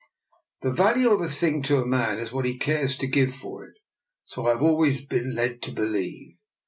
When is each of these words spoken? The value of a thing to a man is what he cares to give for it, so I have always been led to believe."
The 0.63 0.71
value 0.71 1.11
of 1.11 1.21
a 1.21 1.29
thing 1.29 1.61
to 1.61 1.79
a 1.79 1.85
man 1.85 2.17
is 2.17 2.31
what 2.31 2.45
he 2.45 2.57
cares 2.57 2.97
to 2.97 3.05
give 3.05 3.35
for 3.35 3.65
it, 3.65 3.75
so 4.25 4.47
I 4.47 4.53
have 4.53 4.63
always 4.63 5.05
been 5.05 5.35
led 5.35 5.61
to 5.61 5.71
believe." 5.71 6.37